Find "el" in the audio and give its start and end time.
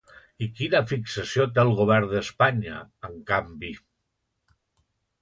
1.65-1.75